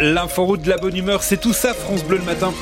[0.00, 2.52] L'inforoute de la bonne humeur, c'est tout ça, France Bleu le matin.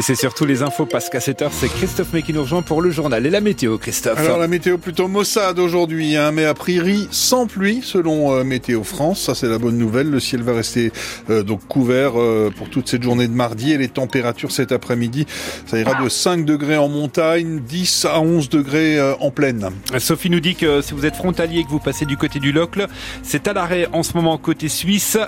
[0.00, 2.62] Et c'est surtout les infos parce qu'à cette heure, c'est Christophe Mé qui nous rejoint
[2.62, 3.26] pour le journal.
[3.26, 7.46] Et la météo, Christophe Alors la météo plutôt maussade aujourd'hui, hein, mais a priori sans
[7.46, 9.20] pluie selon euh, Météo France.
[9.20, 10.08] Ça c'est la bonne nouvelle.
[10.08, 10.90] Le ciel va rester
[11.28, 15.26] euh, donc couvert euh, pour toute cette journée de mardi et les températures cet après-midi,
[15.66, 19.68] ça ira de 5 degrés en montagne, 10 à 11 degrés en plaine.
[19.98, 22.52] Sophie nous dit que si vous êtes frontalier et que vous passez du côté du
[22.52, 22.86] Locle,
[23.22, 25.18] c'est à l'arrêt en ce moment côté suisse.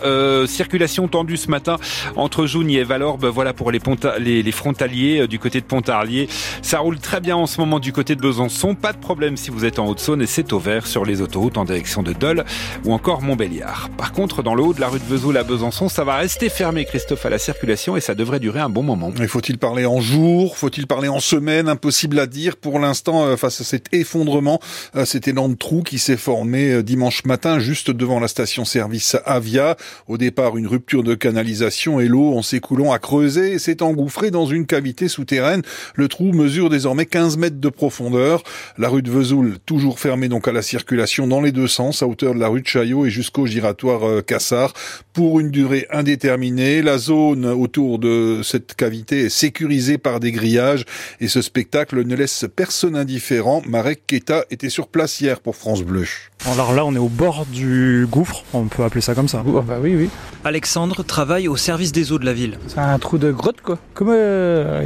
[0.46, 1.76] circulation tendue ce matin
[2.16, 3.26] entre Jougny et Valorbe.
[3.26, 3.80] Voilà pour les,
[4.18, 6.28] les, les frontalier euh, du côté de Pontarlier.
[6.62, 8.76] Ça roule très bien en ce moment du côté de Besançon.
[8.76, 11.58] Pas de problème si vous êtes en Haute-Saône et c'est au vert sur les autoroutes
[11.58, 12.44] en direction de Dole
[12.84, 13.90] ou encore Montbéliard.
[13.98, 16.48] Par contre, dans le haut de la rue de Vesoul à Besançon, ça va rester
[16.48, 19.10] fermé, Christophe, à la circulation et ça devrait durer un bon moment.
[19.18, 20.56] Mais faut-il parler en jour?
[20.56, 21.68] Faut-il parler en semaine?
[21.68, 22.56] Impossible à dire.
[22.56, 24.60] Pour l'instant, euh, face à cet effondrement,
[24.94, 29.76] euh, cet de trou qui s'est formé dimanche matin juste devant la station-service Avia.
[30.06, 34.30] Au départ, une rupture de canalisation et l'eau en s'écoulant a creusé et s'est engouffrée
[34.30, 35.62] dans une cavité souterraine.
[35.94, 38.42] Le trou mesure désormais 15 mètres de profondeur.
[38.78, 42.06] La rue de Vesoul, toujours fermée donc à la circulation dans les deux sens, à
[42.06, 44.74] hauteur de la rue de Chaillot et jusqu'au giratoire euh, Cassard,
[45.12, 46.82] pour une durée indéterminée.
[46.82, 50.84] La zone autour de cette cavité est sécurisée par des grillages
[51.20, 53.62] et ce spectacle ne laisse personne indifférent.
[53.66, 56.06] Marek Keta était sur place hier pour France Bleu.
[56.46, 59.42] Alors là, on est au bord du gouffre, on peut appeler ça comme ça.
[59.44, 60.10] bah oui, oui.
[60.44, 62.58] Alexandre travaille au service des eaux de la ville.
[62.66, 63.78] C'est un trou de grotte, quoi.
[63.94, 64.31] Comme euh,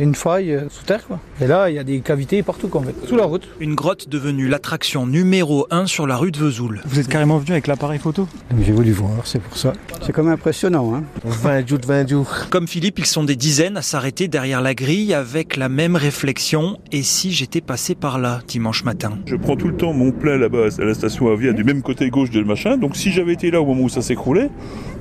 [0.00, 1.18] une faille euh, sous terre, quoi.
[1.40, 2.94] Et là, il y a des cavités partout, quoi, en fait.
[3.06, 3.48] Sous la route.
[3.60, 6.80] Une grotte devenue l'attraction numéro 1 sur la rue de Vesoul.
[6.86, 8.28] Vous êtes carrément venu avec l'appareil photo?
[8.60, 9.72] J'ai voulu voir, c'est pour ça.
[10.02, 11.04] C'est quand même impressionnant, hein.
[11.24, 12.30] 20 jours, 20 jours.
[12.50, 16.78] Comme Philippe, ils sont des dizaines à s'arrêter derrière la grille avec la même réflexion.
[16.92, 19.18] Et si j'étais passé par là dimanche matin?
[19.26, 22.10] Je prends tout le temps mon plein là-bas à la station Avia du même côté
[22.10, 22.76] gauche de machin.
[22.76, 24.50] Donc si j'avais été là au moment où ça s'écroulait,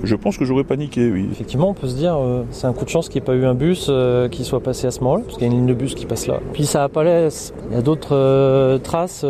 [0.03, 1.27] je pense que j'aurais paniqué, oui.
[1.31, 3.35] Effectivement, on peut se dire, euh, c'est un coup de chance qu'il n'y ait pas
[3.35, 5.59] eu un bus euh, qui soit passé à ce moment-là, parce qu'il y a une
[5.59, 6.39] ligne de bus qui passe là.
[6.53, 7.29] Puis ça a pas l'air,
[7.69, 9.25] il y a d'autres euh, traces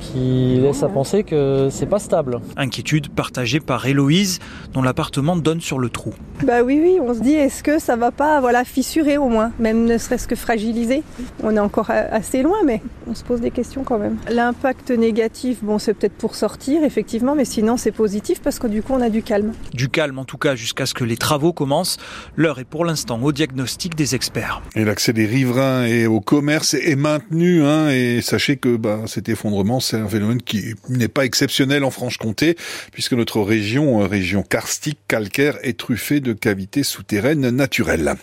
[0.00, 2.40] qui laissent à penser que c'est pas stable.
[2.56, 4.38] Inquiétude partagée par Héloïse,
[4.72, 6.12] dont l'appartement donne sur le trou.
[6.44, 9.52] Bah oui, oui, on se dit, est-ce que ça va pas, voilà, fissurer au moins,
[9.58, 11.02] même ne serait-ce que fragiliser?
[11.42, 14.16] On est encore assez loin, mais on se pose des questions quand même.
[14.28, 18.82] L'impact négatif, bon, c'est peut-être pour sortir, effectivement, mais sinon c'est positif parce que du
[18.82, 19.52] coup on a du calme.
[19.72, 21.98] Du calme en tout cas jusqu'à ce que les travaux commencent.
[22.36, 24.49] L'heure est pour l'instant au diagnostic des experts.
[24.74, 27.64] Et l'accès des riverains et au commerce est maintenu.
[27.64, 31.90] Hein, et sachez que bah, cet effondrement, c'est un phénomène qui n'est pas exceptionnel en
[31.90, 32.56] Franche-Comté,
[32.92, 38.14] puisque notre région, euh, région karstique, calcaire, est truffée de cavités souterraines naturelles.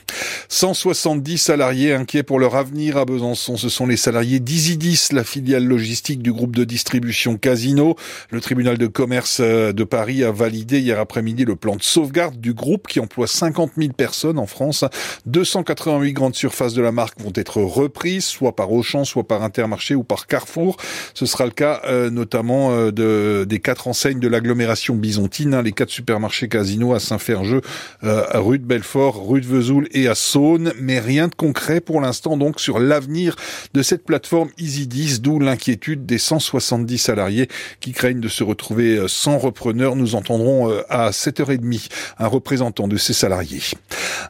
[0.49, 3.57] 170 salariés inquiets pour leur avenir à Besançon.
[3.57, 7.95] Ce sont les salariés d'Isidis, la filiale logistique du groupe de distribution Casino.
[8.29, 12.39] Le tribunal de commerce euh, de Paris a validé hier après-midi le plan de sauvegarde
[12.39, 14.85] du groupe qui emploie 50 000 personnes en France.
[15.25, 19.95] 288 grandes surfaces de la marque vont être reprises, soit par Auchan, soit par Intermarché
[19.95, 20.77] ou par Carrefour.
[21.13, 25.61] Ce sera le cas euh, notamment euh, de, des quatre enseignes de l'agglomération bisontine, hein,
[25.61, 27.61] les quatre supermarchés Casino à Saint-Ferjeux,
[28.01, 30.15] à rue de Belfort, rue de Vesoul et à
[30.79, 33.35] Mais rien de concret pour l'instant donc sur l'avenir
[33.73, 37.47] de cette plateforme Easy10, d'où l'inquiétude des 170 salariés
[37.79, 39.95] qui craignent de se retrouver sans repreneur.
[39.95, 41.89] Nous entendrons à 7h30
[42.19, 43.61] un représentant de ces salariés.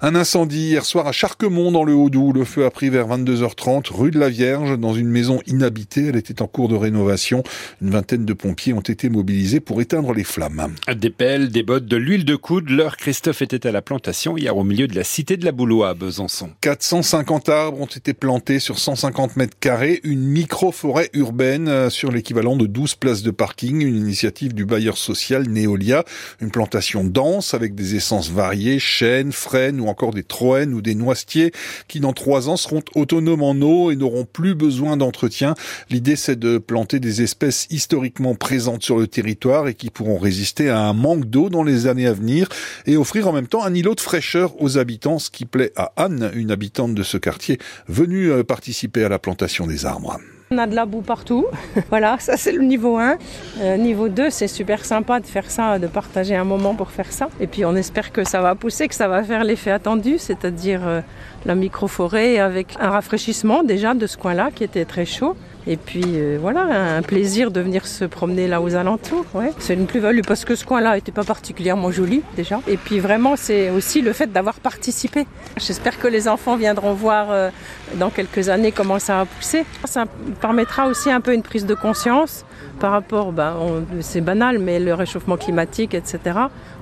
[0.02, 2.34] Un incendie hier soir à Charquemont dans le Haut-Doubs.
[2.34, 6.08] Le feu a pris vers 22h30 rue de la Vierge dans une maison inhabitée.
[6.08, 7.44] Elle était en cours de rénovation.
[7.82, 10.74] Une vingtaine de pompiers ont été mobilisés pour éteindre les flammes.
[10.96, 12.70] Des pelles, des bottes, de l'huile de coude.
[12.70, 15.97] L'heure Christophe était à la plantation hier au milieu de la cité de la Boulois
[15.98, 16.52] Besançon.
[16.62, 20.00] 450 arbres ont été plantés sur 150 mètres carrés.
[20.04, 23.82] Une micro-forêt urbaine euh, sur l'équivalent de 12 places de parking.
[23.82, 26.06] Une initiative du bailleur social Neolia.
[26.40, 30.96] Une plantation dense avec des essences variées, chênes, frênes ou encore des troènes ou des
[30.96, 31.52] noisetiers
[31.88, 35.56] qui dans trois ans seront autonomes en eau et n'auront plus besoin d'entretien.
[35.90, 40.70] L'idée c'est de planter des espèces historiquement présentes sur le territoire et qui pourront résister
[40.70, 42.50] à un manque d'eau dans les années à venir
[42.86, 45.87] et offrir en même temps un îlot de fraîcheur aux habitants, ce qui plaît à
[45.96, 47.58] Anne, une habitante de ce quartier,
[47.88, 50.18] venue euh, participer à la plantation des arbres.
[50.50, 51.46] On a de la boue partout.
[51.90, 53.18] voilà, ça c'est le niveau 1.
[53.60, 57.12] Euh, niveau 2, c'est super sympa de faire ça, de partager un moment pour faire
[57.12, 57.28] ça.
[57.42, 60.88] Et puis on espère que ça va pousser, que ça va faire l'effet attendu, c'est-à-dire
[60.88, 61.02] euh,
[61.46, 65.36] la micro-forêt avec un rafraîchissement déjà de ce coin-là qui était très chaud.
[65.68, 66.62] Et puis euh, voilà,
[66.96, 69.26] un plaisir de venir se promener là aux alentours.
[69.60, 72.62] C'est une plus-value parce que ce coin-là n'était pas particulièrement joli déjà.
[72.68, 75.28] Et puis vraiment, c'est aussi le fait d'avoir participé.
[75.58, 77.50] J'espère que les enfants viendront voir euh,
[77.96, 79.66] dans quelques années comment ça va pousser.
[79.84, 80.06] Ça
[80.40, 82.46] permettra aussi un peu une prise de conscience
[82.80, 83.56] par rapport, ben,
[84.02, 86.20] c'est banal, mais le réchauffement climatique, etc.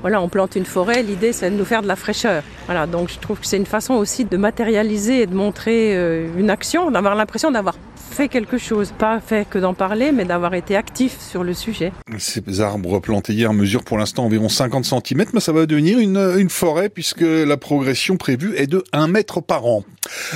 [0.02, 2.44] Voilà, on plante une forêt, l'idée c'est de nous faire de la fraîcheur.
[2.66, 6.28] Voilà, donc je trouve que c'est une façon aussi de matérialiser et de montrer euh,
[6.38, 7.76] une action, d'avoir l'impression d'avoir
[8.16, 11.92] fait quelque chose, pas fait que d'en parler, mais d'avoir été actif sur le sujet.
[12.18, 16.50] Ces arbres plantés hier mesurent pour l'instant environ 50 cm, mais ça va devenir une,
[16.50, 19.84] forêt puisque la progression prévue est de 1 mètre par an.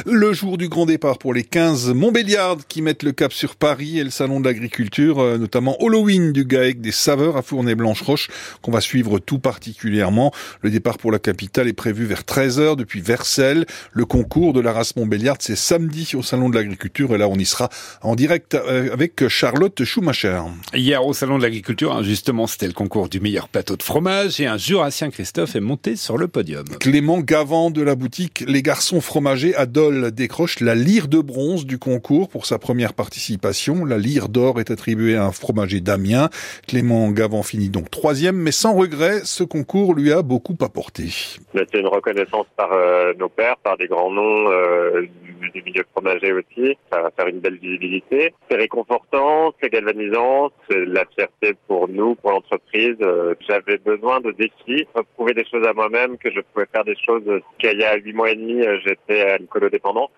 [0.05, 3.99] Le jour du grand départ pour les 15 Montbéliardes qui mettent le cap sur Paris
[3.99, 8.27] et le salon de l'agriculture, euh, notamment Halloween du GAEC des saveurs à Fournay-Blanche-Roche,
[8.61, 10.33] qu'on va suivre tout particulièrement.
[10.61, 13.63] Le départ pour la capitale est prévu vers 13h depuis Versailles.
[13.93, 17.35] Le concours de la race Montbéliarde, c'est samedi au salon de l'agriculture et là on
[17.35, 17.68] y sera
[18.01, 20.41] en direct euh, avec Charlotte Schumacher.
[20.73, 24.39] Hier au salon de l'agriculture, hein, justement, c'était le concours du meilleur plateau de fromage
[24.39, 26.65] et un jurassien Christophe est monté sur le podium.
[26.79, 31.65] Clément Gavant de la boutique Les Garçons Fromagers à Dole décroche la lyre de bronze
[31.65, 33.85] du concours pour sa première participation.
[33.85, 36.29] La lyre d'or est attribuée à un fromager d'Amiens.
[36.67, 41.09] Clément Gavant finit donc troisième, mais sans regret, ce concours lui a beaucoup apporté.
[41.53, 45.07] C'est une reconnaissance par euh, nos pères, par des grands noms euh,
[45.53, 46.77] du milieu fromager aussi.
[46.91, 52.31] Ça va faire une belle C'est réconfortant, c'est galvanisant, c'est la fierté pour nous, pour
[52.31, 52.95] l'entreprise.
[53.01, 56.95] Euh, j'avais besoin de défis, prouver des choses à moi-même, que je pouvais faire des
[57.05, 57.23] choses
[57.59, 60.09] qu'il y a huit mois et demi, euh, j'étais alcoolo-dépendant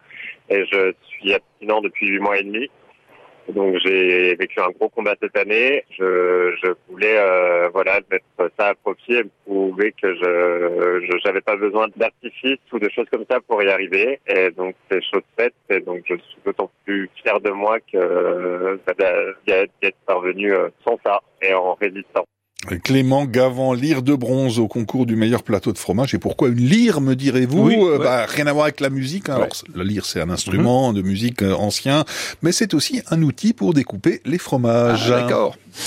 [0.50, 2.70] et je suis abstinent depuis huit mois et demi.
[3.50, 5.84] Donc j'ai vécu un gros combat cette année.
[5.92, 11.56] Je, je voulais euh, voilà mettre ça à profit et prouver que je j'avais pas
[11.56, 14.20] besoin d'artifice ou de choses comme ça pour y arriver.
[14.28, 15.54] Et donc c'est chose faite.
[15.70, 18.80] Et donc je suis d'autant plus fier de moi que
[19.48, 19.54] d'y
[19.88, 22.26] être parvenu euh, sans ça et en résistant.
[22.84, 26.14] Clément Gavant, lyre de bronze au concours du meilleur plateau de fromage.
[26.14, 29.30] Et pourquoi une lyre, me direz-vous euh, bah, Rien à voir avec la musique.
[29.30, 29.36] Hein.
[29.36, 32.06] Alors, la lyre, c'est un instrument de musique euh, ancien,
[32.44, 35.12] mais c'est aussi un outil pour découper les fromages.
[35.12, 35.58] Ah, D'accord.